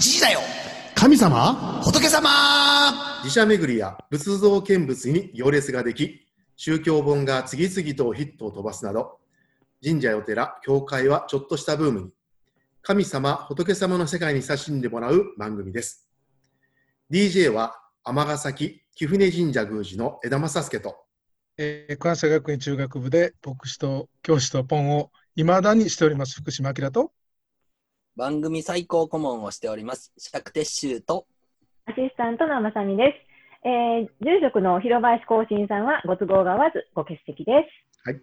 [0.00, 0.40] 時だよ。
[0.94, 1.80] 神様？
[1.84, 2.30] 仏様。
[3.20, 6.26] 寺社巡りや仏像見物に行列ができ、
[6.56, 9.18] 宗教本が次々とヒットを飛ばすなど、
[9.84, 12.10] 神社やお寺、教会はちょっとしたブームに、
[12.82, 16.08] 神様、仏様の世界に親しんでもらう番組です。
[17.10, 20.96] DJ は尼崎貴船神社宮司の枝正助と、
[21.58, 27.12] えー、関西学院中学部で牧師と教師とポンを未だにしております福島明と
[28.20, 31.24] 番組最高顧問をしております釈徹宗と
[31.86, 33.16] アシスタントのまさみで
[33.64, 33.66] す。
[33.66, 37.64] えー、住職の広林光信さんはご都合が合わずご欠席で
[38.04, 38.08] す。
[38.08, 38.20] はい。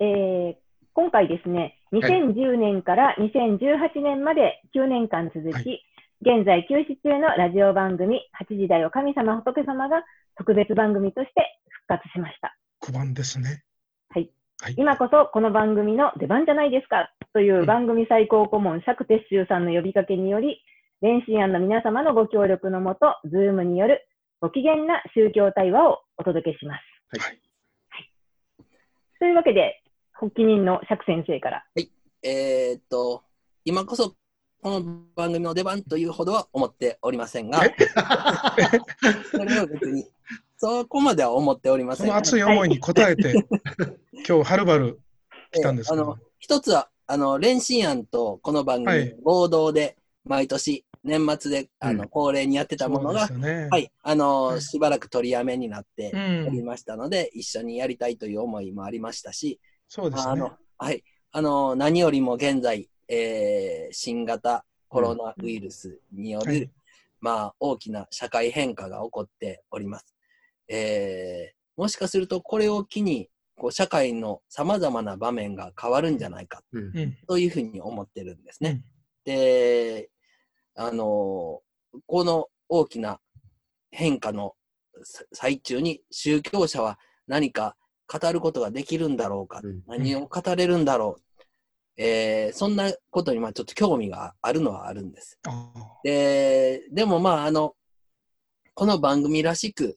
[0.00, 0.56] えー、
[0.94, 5.84] 今回ですね、2010年から2018年まで9年間続き、はい
[6.20, 10.02] 現在休止中のラジオ番組8時だよ神様仏様が
[10.36, 11.32] 特別番組として
[11.86, 12.56] 復活しました。
[12.82, 13.62] 9番ですね。
[14.60, 14.70] はい。
[14.70, 20.62] はい、今こそこの番組の出番じゃないですかという番組最高顧問釈徹宗さんの呼びかけにより、
[21.00, 24.06] 練習案の皆様のご協力のもと、ズームによる
[24.40, 27.20] ご機嫌な宗教対話をお届けします。
[27.22, 27.40] はい。
[27.90, 28.08] はい。
[29.20, 29.82] というわけで、
[30.12, 31.64] 発起人の釈先生から。
[32.22, 33.22] えーっと
[33.64, 34.16] 今こそ
[34.62, 34.82] この
[35.14, 37.60] 番組の出番というほどは思っておりませんが。
[39.30, 40.04] それは別に
[40.58, 42.08] そこまでは思っておりません。
[42.08, 43.32] がその熱い思いに応えて、
[44.28, 45.00] 今日はるばる
[45.52, 49.10] 来たんですけどあの、一つはあの練習案とこの番はい。
[49.10, 52.08] 組合同で毎年年末であの、うん。
[52.08, 53.68] 恒例にやってたものが、ね。
[53.70, 54.60] はい、あの、はい。
[54.60, 60.32] しばらく取りやめになってうん、おりましたので、一緒にやりたいという思いもありましたし、そうですね。
[60.32, 60.52] あの。
[60.76, 66.70] はい、あの何よりも現在、えー新型コロナウイルスによる、はい。
[67.20, 70.17] まあ、大きな社会変化が起こっております。
[70.68, 76.62] えーもしかするとこれを機にこう社会のさまざまな場面が変わるんじゃないか
[77.28, 78.82] というふうに思ってるんですね。
[79.26, 79.32] うん。
[79.32, 80.10] で、
[80.74, 81.60] あの
[82.06, 83.20] この大きな
[83.92, 84.54] 変化の
[85.04, 87.76] さ最中に宗教者は何か
[88.12, 89.82] 語ることができるんだろうか、うん。
[89.86, 91.42] 何を語れるんだろう、
[91.96, 95.38] えーそんなことにまあちょっと興味があるのはあるんです。
[95.46, 95.72] あ
[96.02, 97.74] ででもまああの
[98.74, 99.96] この番組らしく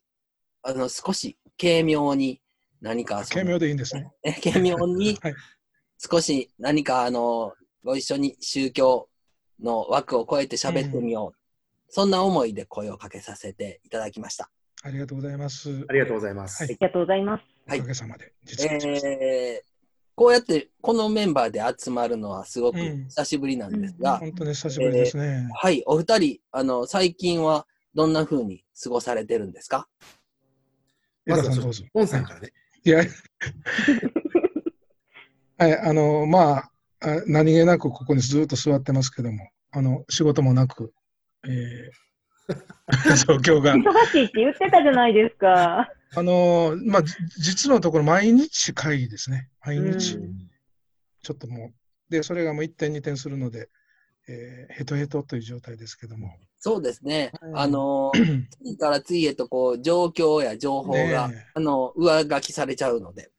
[0.63, 2.41] あの少し軽妙に
[2.81, 4.11] 何か軽妙でいいんですね。
[4.23, 5.35] え軽妙に はい
[5.97, 9.07] 少し何かあのご一緒に宗教
[9.61, 11.37] の枠を超えて喋ってみよう、
[11.89, 14.49] そんな思いで声をかけさせていただきました。
[14.81, 15.85] ありがとうございます。
[15.87, 16.63] ありがとうございます。
[16.63, 17.43] はいありがとうございます。
[17.67, 19.07] はいおかげさまで実現しました。
[19.09, 19.71] えー
[20.13, 25.47] こうやってこのメンバーで集まるのはすごくうん久しぶりなんですが、本当に久しぶりですね。
[25.55, 29.87] はい、お二人あの最近はどんな風に過ごされてるんですか？
[31.31, 31.83] まずは江田さんどうぞ。
[31.93, 32.51] ポンさんからね。
[32.83, 33.03] いや、
[35.57, 36.71] はい、あの、まあ、
[37.01, 40.93] あ何気なくここにずっと座ってますけども、あの、仕事もなく、
[41.45, 41.91] えー
[43.25, 45.89] 状況が、忙しいって言ってたじゃないですか。
[46.13, 49.49] あの、まあ、じ実のところ毎日会議ですね。
[49.61, 50.15] 毎日。
[50.15, 50.51] うん
[51.23, 51.73] ちょっともう、
[52.09, 53.69] で、それがもう1点2点するので、
[54.27, 56.35] えーヘトヘトという状態ですけども。
[56.59, 58.11] そうですね、はいあの
[58.63, 63.31] 次から次へとこう状況や情報が、あの上書きされちゃうので、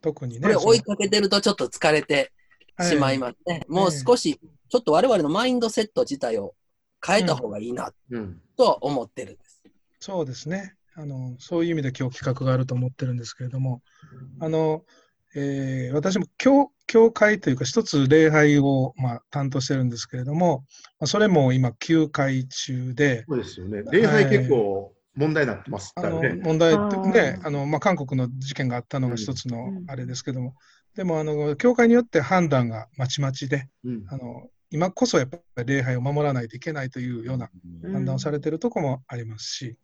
[0.00, 0.40] 特にね。
[0.40, 2.32] これ追いかけてるとちょっと疲れて
[2.80, 3.64] しまいますね。
[3.68, 6.54] もう少し、ちょっと我々のマインドセット自体を
[7.06, 8.40] 変えた方がいいなうん。
[8.56, 9.62] とは思ってるんです。
[10.00, 11.36] そうですねあの。
[11.38, 13.82] そういう意味で今日企画があると思ってるんですけれども、
[14.40, 14.84] あの
[15.34, 20.66] えー私も教教会というか、一つ礼拝を、まあ、担当してるんですけれども、
[21.00, 23.82] まあ、それも今、休会中で、そうですよね。
[23.90, 26.20] 礼拝結構問題になってますあの。
[26.42, 29.84] 問題ってねあの、まあ、韓国の事件があったのが一つのうん。
[29.90, 30.54] あれですけども、
[30.94, 34.04] でもあの、教会によって判断がまちまちで、うん。
[34.08, 37.48] あの今こそやっぱり礼拝を守らないといけないというような
[37.84, 37.92] うん。
[37.92, 39.78] 判断をされているところもありますし、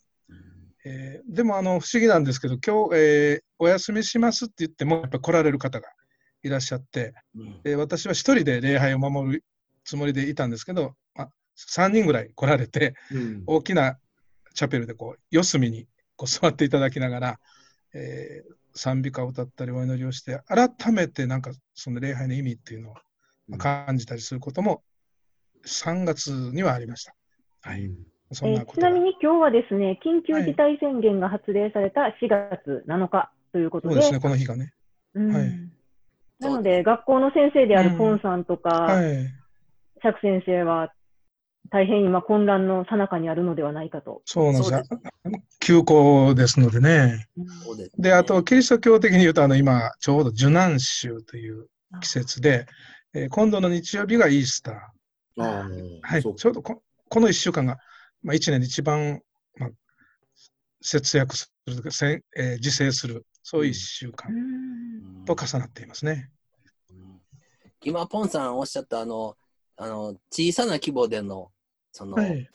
[0.85, 5.89] えーでもあの不思議なんですけど、今日、えーお休みしますって言っても、やっぱり来られる方が
[6.43, 7.63] いらっしゃって、うん。
[7.63, 9.45] で私は一人で礼拝を守る
[9.85, 13.43] つもりでいたんですけど、まあ、3人ぐらい来られて、うん。
[13.47, 13.99] 大きな
[14.55, 15.87] チャペルでこう四隅に
[16.17, 17.39] こう座っていただきながら、
[17.95, 22.95] えー賛美歌を歌ったりお祈りをして、改めてなんかその礼拝の意味っていうのを
[23.49, 24.83] まあ感じたりすることも
[25.67, 27.15] 3月にはありました。
[27.63, 27.91] はい、
[28.31, 28.51] そん。
[28.51, 28.89] えーなことが。
[28.89, 34.73] ちなみに今日はですね、緊急事態宣言が発令された4月7日ということで、そうですね、この日がね。
[35.15, 35.33] うん。
[35.33, 35.68] はい
[36.41, 39.27] なので、学校の先生であるポンさんとか、はい。
[40.03, 40.93] 釈先生は
[41.71, 44.23] 大変今混乱の最中にあるのではないかと。
[44.25, 44.83] そうなんです。
[45.61, 47.27] 休校ですのでね。
[47.37, 51.67] ですねで、あと、キリスト教的に言うと、あの、今、ちょうど受難週という
[52.01, 52.67] 季節で、
[53.15, 55.43] えー今度の日曜日がイースター。
[55.43, 55.69] ああ
[56.03, 57.79] はい、ちょうどここの1週間が、
[58.23, 59.23] まあ、1年で一番、
[59.57, 59.71] まあ、
[60.83, 64.88] 節約するとか、せんえー自制する、そういう1週間うん
[65.35, 66.31] と重なっていますね。
[66.91, 67.21] うん
[67.85, 69.37] 今、ポンさんおっしゃったあの、
[69.77, 71.53] あの小さな規模での
[71.93, 72.49] その、はい。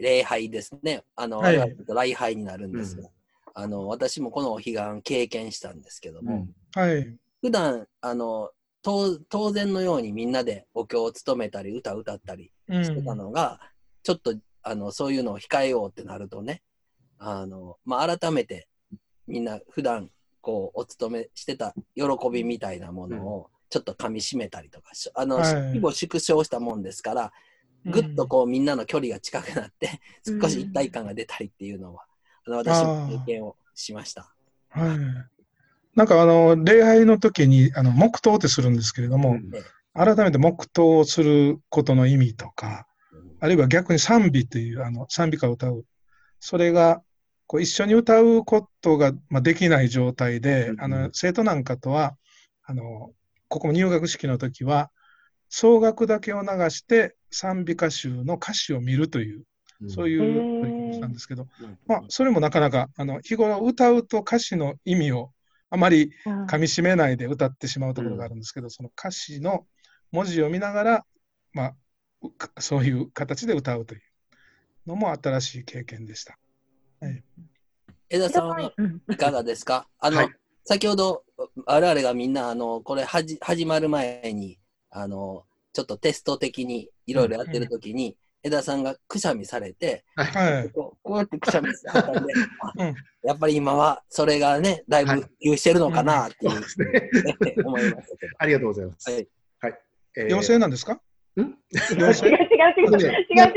[0.00, 1.02] 礼拝ですね。
[1.16, 3.08] あの、はい礼拝になるんですが、
[3.54, 7.16] あの、私もこのお彼岸経験したんですけども、はい。
[7.40, 8.50] 普段、あの、
[8.82, 13.60] 当当然のようにみんなでお経を務めたり、歌歌ったりうんしてたのが、
[14.02, 16.62] ちょっと、あの、そういうのを控えようってなるとね、
[17.18, 18.68] あの、まあ、改めて、
[19.26, 20.10] みんな普段、
[20.44, 27.32] こう、お勤めしてた喜びみたいなものを、ちょっと噛み締めたりとかし、あの、はい規模縮小したもんですから、
[27.86, 32.04] ぐっとこうみんなの距離が近くなって、うん少し一体感が出たりっていうのは、
[32.46, 34.32] あの私も経験をしました。
[34.68, 34.98] はい。
[35.96, 39.50] なんかあの、礼拝の時に、あの、黙祷ってするんですけれども、うん
[39.96, 42.88] 改めて黙祷をすることの意味とか、
[43.38, 45.84] あるいは逆に賛美という、あの、賛美歌を歌う。
[46.40, 47.00] それが、
[47.46, 52.16] こう一緒に歌うことが、まあ、できない状態で、うんあの、生徒なんかとは、
[52.64, 53.12] あの、
[53.48, 54.90] ここも入学式の時は、
[55.48, 59.44] 総楽だけを流して賛美歌集の歌詞を見るという、
[59.88, 65.32] そうういう取り組みしたんですけど、うんまあ、それもなかなか、あの、日頃歌うと歌詞の意味を
[65.70, 69.66] あまり噛み締めないで歌ってしまうところがあるんですけど、その歌詞の
[70.12, 71.06] 文字を見ながら、
[71.52, 71.74] まあ、
[72.60, 74.00] そういう形で歌うという
[74.86, 76.38] のも新しい経験でした。
[78.08, 79.88] 枝さんはうんいかがですか？
[79.98, 80.28] あの、はい
[80.66, 81.24] 先ほど
[81.66, 84.58] 我々がみんな、あの、これはじ始まる前に、
[84.88, 90.70] あの、ちょっとテスト的にいろいろやってる時に、枝さんがくしゃみされて、はい。
[90.70, 97.54] こうこうやってくしゃみされたんで、あ うんやっぱり今はそれがね、だいぶはい普及してるのかなっていうそうですね。
[97.62, 98.32] 思いましたけど。
[98.38, 99.10] ありがとうございます。
[99.10, 99.28] はい。
[99.60, 99.78] はい。
[100.16, 100.94] えー陽性なんですか？
[100.94, 101.00] ん
[101.78, 103.52] 違う違う違う違う違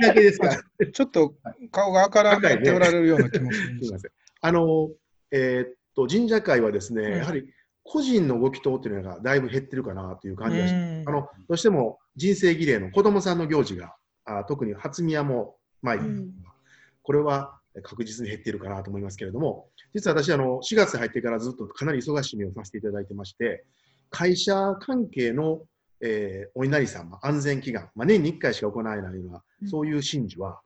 [0.00, 0.92] う違う違う。
[0.92, 1.34] ちょっと
[1.70, 4.12] 顔が赤らかっておられるような気もするんです。
[4.40, 4.90] あの、
[5.30, 7.44] えー、っと、神社会はですね、やはり
[7.82, 13.94] 個人のご祈祷っていうのがだいぶ減ってるかなという感じがして、あの、どうしても人生儀礼の子供さんの行事が、
[14.24, 16.30] あ特に初宮も前、うん、
[17.02, 23.64] これは確実に減っているかなと思いますけれども、実は私、あの、4月入ってからずっとかなり忙しい目をさせていただいてまして、
[24.10, 25.62] 会社関係の
[26.04, 29.68] えーお稲荷様、安全祈願、まあ、年に1回しか行われないような、うん。
[29.68, 30.60] そういう神事は、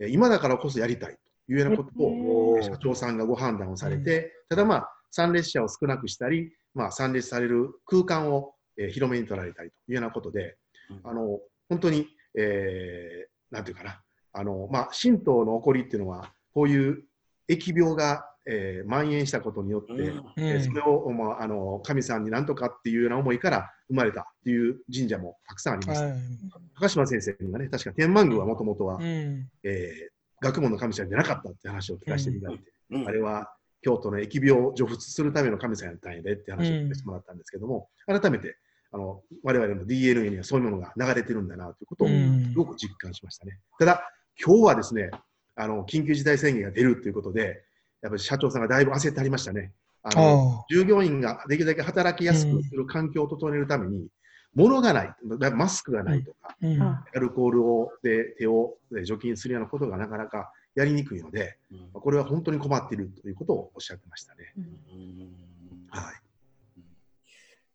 [0.00, 10.56] えー今だからこそやりたいというようなことを、社長さんがご判断をされて、ただまあ、参列者を少なくしたり、まあ、参列される空間を、えー広めに取られたりというようなことで、
[11.02, 12.06] あの本当に、
[12.38, 17.04] えーなんていうかな、あのまあ、神道の起こりっていうのは、こういう
[17.48, 20.00] 疫病が、えー蔓延したことによって、うん。
[20.00, 20.24] うん。
[20.36, 26.02] えーそれを、まあ、あの神さんになんとかっていうような思いから生まれたっていう神社もたくさんあります。
[26.02, 26.12] はい。
[26.78, 29.48] 高島先生がね、確か天満宮はもともとは、うん。
[29.62, 33.08] えー学問の神様じゃなかったって話を聞かせていただいて、うん。
[33.08, 33.50] あれは
[33.80, 38.58] 京都の疫病を除仏するための神様やったんやでって話を聞かせてもらったんですけども、改めて
[38.92, 42.50] あの我々の DNA にはそういうものが流れてるんだなということをうん。
[42.52, 43.58] すごく実感しましたね。
[43.78, 44.02] ただ、
[44.38, 45.10] 今日はですね、
[45.54, 47.64] あの緊急事態宣言が出るということで、
[48.02, 49.72] やっぱり社長さんがだいぶ焦ってありましたね。
[50.02, 54.06] あのあ従業員ができるだけ働きやすくする環境を整えるために、
[54.54, 55.14] 物がない、
[55.54, 64.52] マスクがないとか、あうんあアルコールをで手をで除菌するようなことがなかなかやりにくいので、うんこれは本当に困っているということをおっしゃってましたね。
[64.56, 65.46] うん
[65.90, 66.80] はい。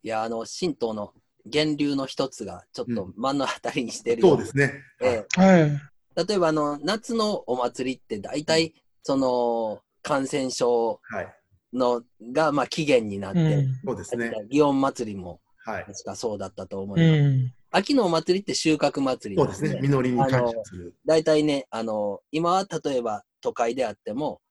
[0.03, 1.13] いや、あの、神道の
[1.45, 4.73] 源流の一つが、ちょっと目の当たりにしてるよそうですね。
[5.01, 5.61] えはい。
[5.61, 5.79] え
[6.27, 8.73] 例えば、あの、夏のお祭りって大体、
[9.03, 11.35] その、感染症はい。
[11.73, 12.03] の
[12.33, 14.33] が、まあ、起源になっうて、んそうですね。
[14.51, 15.85] 祇園祭りも、はい。
[15.85, 17.21] 確かそうだったと思ういます。
[17.21, 19.79] ん秋のお祭りって収穫祭りそうですね。
[19.81, 20.93] 実りに感謝する。
[21.05, 24.41] 大体ね、あの、今は例えば都会であっても、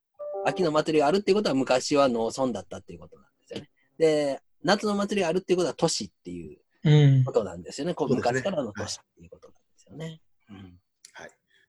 [0.47, 3.69] 秋の祭りがあるっていうことは昔は農村だったっていうことなんですよね。
[3.99, 7.92] で、夏の祭りがあるっていうことは都市っていううんことなんですよね。
[7.92, 10.21] こうそうですね昔からの都市っていうことなんですよね。
[10.50, 10.80] うん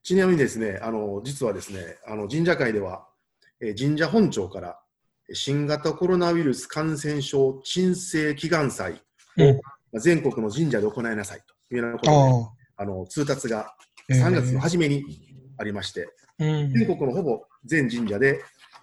[0.04, 3.11] ちなみにですね、あの実はですね、あの神社会では、えー
[3.78, 4.80] 神社本庁から
[5.32, 9.00] 新型コロナウイルス感染症鎮静祈願祭
[9.38, 11.40] を、全国の神社で行いなさい
[11.70, 12.16] というようなことで、
[12.76, 12.84] ああ。
[12.84, 13.76] の通達があ
[14.10, 15.04] 3月の初めに
[15.58, 16.72] ありまして、うん。
[16.72, 18.40] 全国のほぼ全神社で、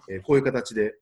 [0.08, 0.94] えーこういう形で、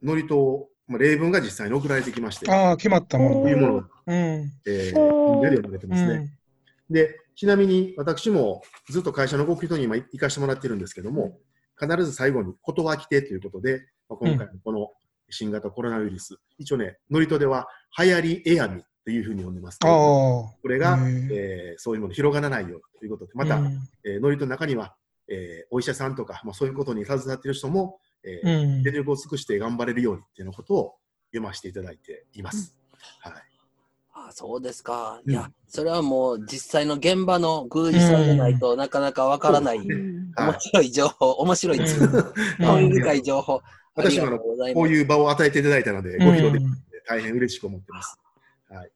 [0.00, 3.80] 祝詞を、まあ、例文が実際に送られてきまして、こああ、決まったものういうもの。
[3.80, 4.52] が、うん。
[4.64, 6.32] えー、神社で読まれてますね。
[6.88, 11.38] で、ちなみに私もずっと会社のご祈祷に今行かしてもらってるんですけども、
[11.80, 14.90] 必ず最後にことは来てということで、まあ、今回のこの
[15.30, 17.68] 新型コロナウイルス、一応ね、祝詞では
[17.98, 20.98] 流行りエアミというふうに呼んでますけど、こあれが、
[21.30, 23.78] えーそういうもの広がらないよということで、また、うん。
[24.04, 24.94] えー、祝詞の中には、
[25.28, 28.82] えーお医者さんとか、まあ、そういうことに携わっている人も、えーうん。
[28.82, 30.94] 全力を尽くして頑張れるようにっていうようなことを
[31.30, 32.76] 読ませていただいています。
[33.20, 33.32] はい、
[34.28, 35.20] あそうですか。
[35.24, 41.86] うんいや、それはもう実際の現場の宮司さんじゃないとなかなかわからない、そうんはい面白い情報、面白い、うん
[42.58, 43.62] 興味深い情報。
[43.94, 44.26] 私こ
[44.82, 44.88] う。
[44.88, 46.70] いう場を与えていただいたので、ご披露できて
[47.08, 48.18] 大変嬉しく思ってます。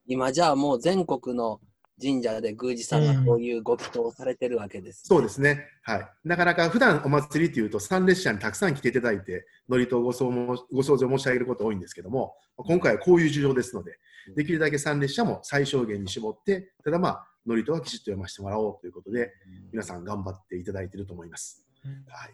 [0.07, 1.59] 今じゃあもう全国の
[2.01, 5.67] 神社で宮司さんがこういうご祈祷をされてるわけです、そうですね。
[5.83, 6.09] はい。
[6.23, 13.97] なかなか普段お祭りっていうと、参列者にたくさん来ていただいて、祝詞をご相もご掃除を申し上げること多いんですけども、今回はこういう事情ですので、
[14.35, 19.31] できるだけ参列者も最小限に絞って、ただまあ、祝詞はきちっと読ませてもらおうということで、
[19.71, 21.65] 皆さん頑張っていただいていると思います。
[22.07, 22.33] はい。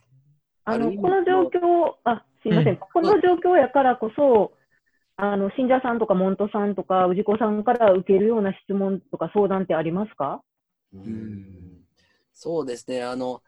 [0.65, 4.53] あのこの状況、あすいません、うんこの状況やからこそ、
[5.21, 10.41] あの信者さんとか門徒さんとか氏子さんから受けるような質問とか相談ってありますか？
[10.93, 11.83] うん
[12.33, 13.03] そうですね。
[13.03, 13.43] あの、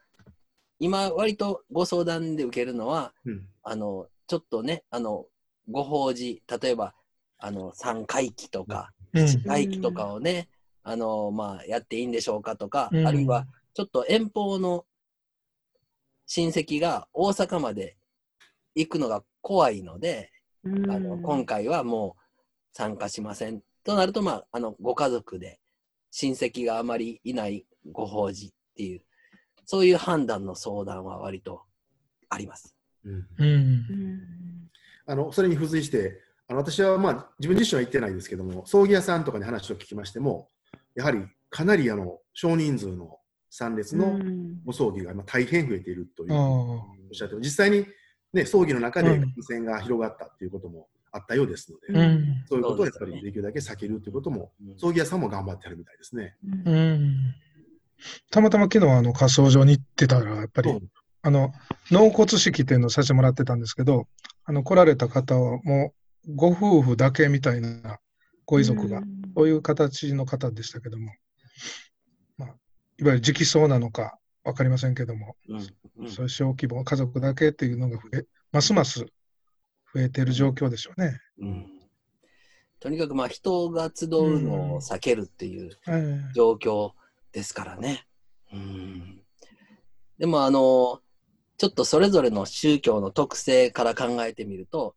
[0.77, 3.47] 今割とご相談で受けるのは、うん。
[3.63, 5.27] あの、ちょっとね、あの、
[5.69, 6.93] ご法事、例えば、
[7.37, 10.49] あの、三回忌とか、うん七回忌とかをね、
[10.83, 14.85] あの、まあ、やっていいんでしょうかとか、うんあるいは、ちょっと遠方の
[16.25, 17.95] 親戚が大阪まで
[18.75, 22.21] 行くのが怖いので、うんあの今回はもう
[22.73, 23.61] 参加しません。
[23.83, 25.59] となると、まあ、あの、ご家族で
[26.11, 29.01] 親戚があまりいないご法事っていう、
[29.65, 31.63] そういう判断の相談は割と
[32.29, 32.75] あります。
[33.03, 33.27] うん。
[33.37, 33.45] うん。
[33.47, 34.21] うん。
[35.07, 40.47] あのそれに付随して、あの私は、まあ、自分自身は行ってないですけども、葬儀屋さんとかに話を聞きましても、
[40.93, 43.17] やはりかなりあの少人数の
[43.49, 44.61] 参列のうん。
[44.63, 46.77] ご葬儀が今大変増えているというあお
[47.11, 47.87] っしゃってます実際に、
[48.33, 49.21] ね、葬儀の中でうん。
[49.21, 52.43] 感染が広がったということもあったようですので、あうん。
[52.47, 54.77] そういうことをやっぱりできるだけ避けるということも、うん。
[54.77, 56.35] 葬儀屋さんも頑張ってあるみたいですね。
[56.43, 57.35] うん。
[58.31, 60.71] たまたま昨日あの火葬場に行ってたらやっぱり
[61.21, 61.53] あの
[61.91, 64.07] 納骨式っていうのをさせてもらってたんですけど
[64.45, 65.93] あの来られた方はも
[66.27, 67.99] うご夫婦だけみたいな
[68.45, 69.01] ご遺族が、
[69.35, 71.11] そういう形の方でしたけども、
[72.37, 72.49] まあ、
[72.99, 75.67] いわゆる直葬なのか分かりませんけども、うん
[75.99, 76.09] うん。
[76.09, 79.05] そういう小規模家族だけっていうのが増えますます
[79.93, 81.19] 増えている状況でしょうね。
[81.39, 81.65] うん。
[82.79, 86.91] とにかくまあ人が集うのを避けるっていうえ状況
[87.31, 88.05] ですからね。
[88.51, 89.21] うん。
[90.17, 91.01] でもあの、
[91.57, 94.95] ちょっとそれぞれの宗教の特性から考えてみると、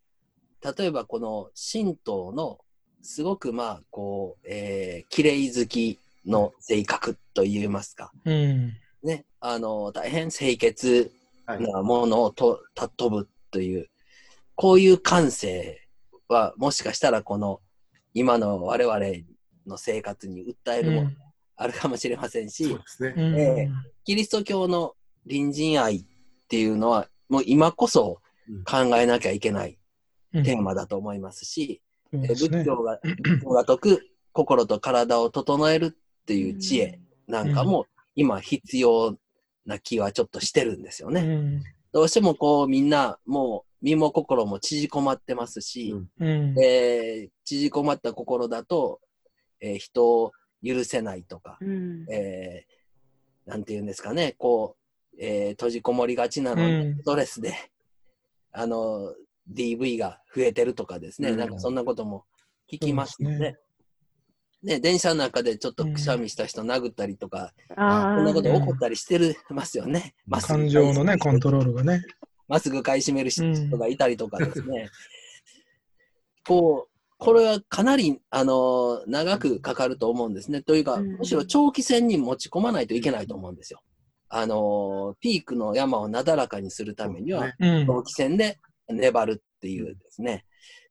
[0.77, 2.59] 例えばこの神道の
[3.03, 8.73] すごくまあこう、えー、綺麗好きの性格といいますか、えうん。
[9.07, 11.11] ね、あの、大変清潔
[11.45, 11.61] はい。
[11.61, 13.89] なものをと尊ぶという、
[14.55, 15.87] こういう感性
[16.27, 17.61] はもしかしたらこの
[18.15, 18.99] 今の我々
[19.67, 21.11] の生活に訴えるもの
[21.55, 23.13] あるかもしれませんし、そうですね。
[23.15, 23.35] うん。
[23.35, 23.69] ええ
[24.03, 24.95] キリスト教の
[25.27, 26.05] 隣人愛っ
[26.47, 28.21] ていうのはもう今こそ
[28.65, 29.77] 考えなきゃいけない
[30.33, 30.43] うん。
[30.43, 32.63] テーマだと思いますし、うですね。
[32.63, 37.85] 仏教が、仏教が説く心と体を整えるっていう知恵なんかも
[38.15, 39.15] 今必要
[39.65, 41.21] な気はちょっとしてるんですよね。
[41.21, 41.63] うん。
[41.91, 46.27] どうしてもこうみんなもう身も心も縮こまってますし、うん。
[46.27, 46.59] うん。
[46.63, 48.99] えー縮こまった心だと、
[49.59, 50.31] えー人を
[50.63, 52.05] 許せないとか、うん。
[52.11, 54.75] えーなんて言うんですかね、こ
[55.13, 56.97] う、えー閉じこもりがちなのに、うん。
[56.97, 57.53] ストレスで、
[58.51, 59.13] あの、
[59.53, 61.37] DV が増えてるとかですね、うん。
[61.37, 62.25] なんかそんなことも
[62.71, 63.59] 聞きますので、そうで
[64.65, 70.15] ね電車の中でちょっとくしゃみした人殴ったりとか、あそんなことー起こったりしてるますよね。
[70.41, 72.03] 感情のね、コントロールがね。
[72.47, 73.43] まっすぐ買い占める人
[73.77, 74.89] がいたりとかですね。
[76.47, 80.61] こう、これはかなり、あの長くかかると思うんですね。
[80.61, 83.81] というか、うんむしろ長期戦に持ち込まないといけないと思うんですよ。
[84.29, 90.45] あのピークの山をなだらかにするためには、うん長期戦で粘るっていうですね。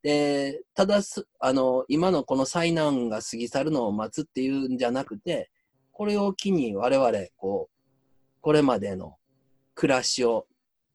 [0.04, 5.50] で、ただす、あの、今のこの災難が過ぎ去るのを待つっていうんじゃなくて、
[5.92, 9.16] これを機に我々、こう、これまでの
[9.74, 10.46] 暮らしを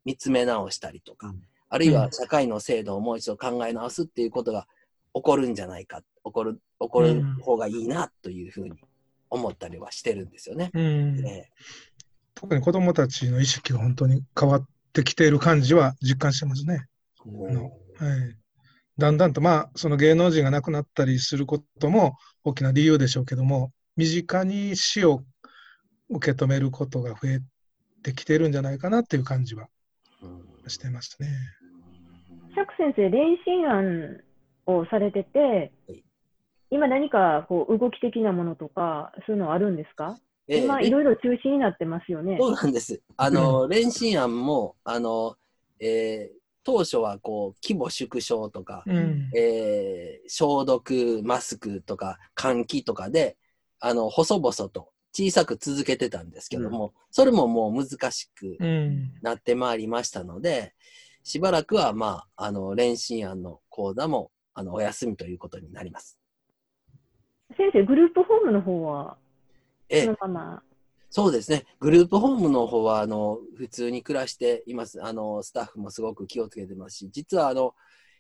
[0.06, 1.42] 見つめ直したりとか、うん。
[1.70, 4.68] あるいは社会の制度をもう一度考え直すっていうことが
[5.16, 8.76] 起こるんじゃないか、起こる、起こる方がいいなというふうに
[9.32, 10.70] 思ったりはしてるんですよね。
[10.72, 11.26] うん。
[11.26, 11.50] え
[12.36, 16.86] 特に子どもたちの意識が本当に変わってきている感じは実感してますね。
[17.26, 17.72] えのはい、
[19.00, 25.24] だんだんと、まあ、その芸能人が亡くなったりすることも大きな理由でしょうけども、身近に死を
[26.10, 27.40] 受け止めることが増え
[28.04, 29.68] てきているんじゃないかなっていう感じは
[30.22, 31.30] うんしてますね。
[32.56, 34.22] 釈先生、練習案
[34.66, 35.40] をされてて
[35.88, 36.04] はい、
[36.72, 40.18] 今何かこう動き的なものとか、そういうのはあるんですか？
[40.48, 42.38] えー今いろいろ中止になってますよね。
[42.40, 43.02] そうなんです。
[43.18, 45.36] あの、 練習案も、あの、
[45.80, 49.32] えー当初はこう、規模縮小とか、うん。
[49.36, 53.38] えー消毒、マスクとか、換気とかで、
[53.80, 59.12] あの、細々と小さく続けてたんですけども、それももう難しくうん。
[59.22, 60.74] なってまいりましたので、
[61.24, 66.20] しばらくは、まあ、あの、練習案の講座も、あの、お休みということになります。
[67.58, 69.18] 先生、グループホームの方は、
[69.90, 70.64] えそのまま。
[71.10, 71.66] そうですね。
[71.80, 75.04] グループホームの方は、あの、普通に暮らしています。
[75.04, 77.74] あの、スタッフもすごく気をつけてますし、実は、あの、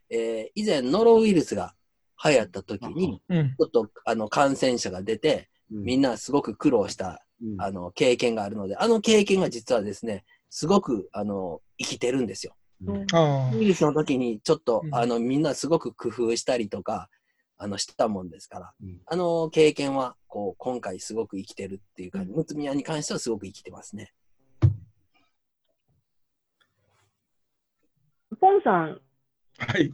[0.10, 1.76] えー以前、ノロウイルスが
[2.24, 3.56] 流行った時に、うん。
[3.58, 12.56] ちょっと、あの、感染者が出て、みんなすごく苦労した、うんあの、経験があるので、あの経験が実はですね、すごく、あの、生きてるんですよ。
[13.54, 17.10] ウイルスの時に、ちょっと、うんあの、みんなすごく工夫したりとか、
[17.62, 24.14] あの、したもんですから、うんあの経験は、こう、今回すごく生きてるっていうか、むつみやに関してはすごく生きてますね。
[28.40, 29.02] ポンさん、
[29.58, 29.92] はい。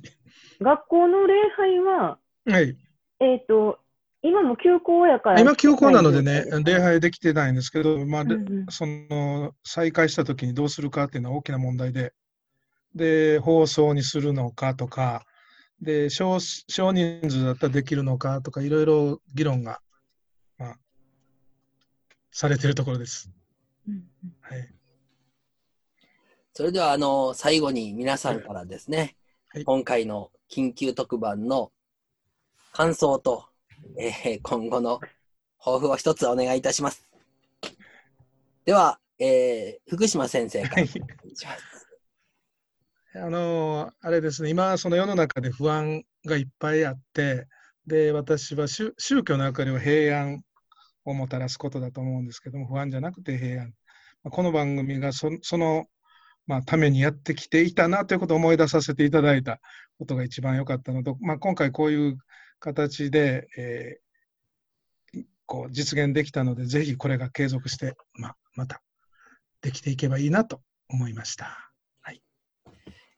[0.62, 2.78] 学校の礼拝は、はい。
[3.20, 3.80] えっ、と、
[4.22, 5.42] 今も休校やから。
[5.42, 12.14] 今、休校なのでね礼拝できてないんですけど、まあ、でうんうんその再開したときにどうするかっていうのは大きな問題で、
[12.94, 15.26] で、放送にするのかとか、
[15.82, 19.82] で、少少人数だったらできるのかとか、いろいろ議論が、
[20.58, 20.78] まあ、
[22.32, 23.30] されているところです。
[23.88, 24.04] うん
[24.42, 24.74] はい。
[26.54, 28.98] それでは、あの、最後に皆さんからですね、
[29.50, 31.72] はい今回の緊急特番の
[32.74, 33.46] 感想と、
[33.98, 35.00] えー今後の
[35.60, 37.10] 抱負を一つお願いいたします。
[38.66, 41.75] では、えー福島先生からはいお願いします。
[43.18, 47.48] あのあれですね、今、その世の中で不安がいっぱいあって、
[47.88, 48.94] で、私は宗
[49.24, 50.42] 教の役割は平安
[51.06, 53.74] をもたらすことだと思うんですけども、不安じゃなくて平安。
[54.24, 55.86] この番組がそその、
[56.46, 59.60] まあ、ためにやってきていたなということを思い出させていただいた
[59.98, 62.18] ことが一番良かったのと、まあ、今回こういう
[62.60, 64.06] 形で、えー
[65.48, 68.82] こう実現できたので、ぜひこれが継続して、まあ、また
[69.62, 71.75] できていけばいいなと思いました。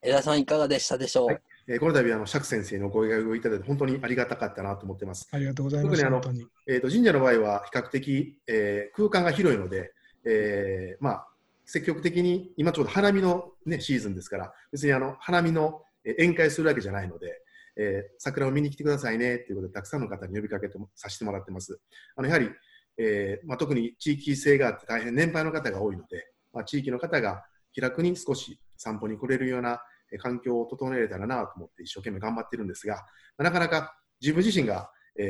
[0.07, 5.27] 江田さんいかがでしたでしょう、はいえーこの度あの釈先生のご依頼をいただいて本当にありがたかったなと思ってます。
[5.33, 6.01] ありがとうございます。
[6.01, 6.47] 特にあの本当に。
[6.65, 9.91] えー、と神社の場合は比較的、えー空間が広いので、
[10.25, 11.27] えーまあ、
[11.65, 17.41] 積極的に今ちょうど花見の、ね、シーズンですから別にあの花見のえー宴会するわけじゃないので、
[17.75, 21.81] えー桜を見に来てくださいねということでたくさんの方に呼びかけてもさせてもらってます。
[22.15, 22.49] あのやはり、
[22.97, 27.43] えーまあ、特に地域性があって大変年配の方が多いので、まあ、地域の方が
[27.73, 29.77] 気楽に少し散歩に来れるようなえー
[30.17, 33.01] 環境を整えれたらなと思って一生懸命頑張ってるんですが、ま
[33.39, 34.89] あなかなか自分自身が、
[35.19, 35.23] え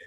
[0.00, 0.04] ー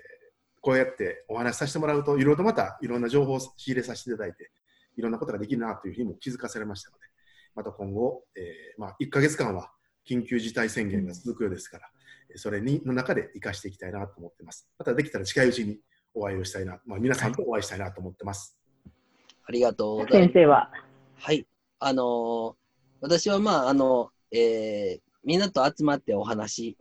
[0.68, 4.52] こうやってお話しさせてもらうと、いろいろとまたいろんな情報を仕入れさせていただいて、
[4.98, 7.04] いろんなことができるなというふうにも気づかされましたので、
[7.56, 9.72] また今後、えーまあ、1ヶ月間は
[10.06, 11.90] 緊急事態宣言が続くようですから、
[12.36, 14.68] それにの中で生かしていきたいなと思ってます。
[14.78, 15.80] またできたら近いうちに
[16.14, 18.58] お会いをしたいな、まあ、皆さんとお会いしたいなと思ってます。
[19.46, 20.14] ありがとうございます。
[20.24, 20.70] 先生は。
[21.16, 21.48] はい。
[21.80, 22.67] あのー
[23.02, 26.78] 私はまあ、あの、えーみんなと集まってお話し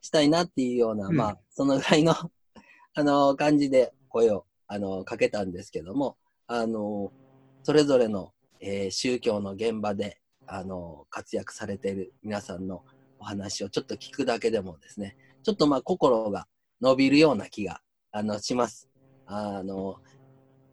[0.00, 2.14] したいなっていうような、うんまあ、そのぐらいの、
[2.94, 7.12] あの感じで声を、あのかけたんですけども、あの
[7.64, 12.84] それぞれの、えー宗教の現場で、あの活躍されている皆さんの
[13.18, 16.46] お話をちょっと聞くだけでもですね、ちょっとまあ、心が
[16.80, 17.80] 伸びるような気が、
[18.12, 18.88] あの、します。
[19.26, 20.00] あの、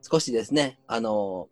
[0.02, 1.50] 少しですね、あの、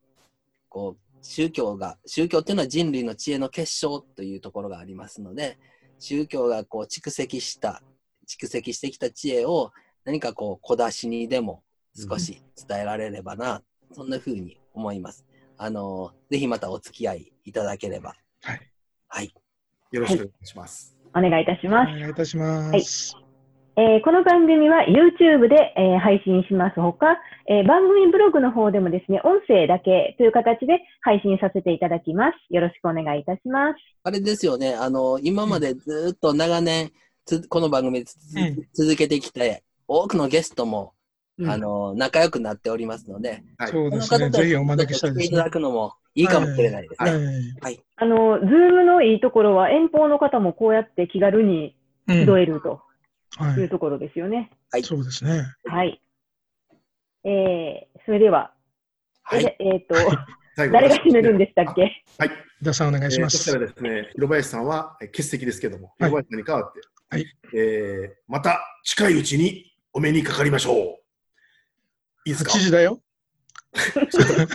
[0.69, 5.57] こう、宗教が、宗教っていうのは人類の知恵の結晶というところがありますので、
[5.99, 7.81] 宗教がこう蓄積した、
[8.27, 9.71] 蓄積してきた知恵を
[10.05, 11.63] 何かこう小出しにでも
[11.95, 15.25] 少し伝えられればな、そんな風に思います。
[15.57, 18.15] あの、ぜひまたお付き合いいただければ。
[18.43, 18.71] はい。
[19.07, 19.33] はい。
[19.91, 20.95] よろしくお願いします。
[21.15, 21.89] お願いいたします。
[21.95, 23.26] お願いいたします。
[23.79, 32.51] えーこの番組は YouTube で、えー配信しますほか、えー番組ブログの方でもですね、音声だけという形で配信させていただきます。
[32.51, 33.75] よろしくお願いいたします。
[34.01, 36.91] あれですよね、あの、今までずっと長年、
[37.25, 40.93] つこの番組つうん続けてきて、多くのゲストも、
[41.37, 44.31] うんあの、仲良くなっておりますので、はいそうですね。
[44.31, 45.51] ぜひお招きしたいですね来ていただ。
[45.51, 47.11] くのもいいかもしれないですね。
[47.61, 47.79] はい。
[47.97, 51.75] あの、ズームのいいところは遠方の方もこうやって気軽に
[52.07, 52.86] うん集えるとは
[53.57, 53.59] い。
[53.59, 54.49] いうところですよね。
[54.71, 55.43] はいそうですね。
[55.65, 56.01] はい。
[57.23, 58.53] えー、それでは、
[59.23, 59.45] はい。
[59.45, 59.95] ええーと、
[60.55, 62.03] 誰が締めるんでしたっけ？
[62.17, 62.29] はい。
[62.61, 63.59] 伊田さんお願いしますえーそした。
[63.59, 70.85] らですね、広林さんはえー欠席ですけども、はい広林さんに代わってはいえーまた近いうちにお目にかかりましょう。
[72.25, 72.99] いいですか？8時だよ。
[73.73, 74.05] ちょっ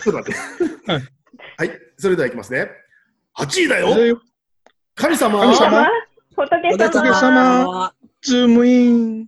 [0.03, 0.91] と待って。
[0.91, 0.99] は
[1.57, 2.69] はいい、それではいきますね。
[3.37, 4.21] 8位だだよよ
[4.95, 5.87] 神様神様
[6.35, 7.93] 仏お様
[8.23, 9.27] 仏様ズームイン。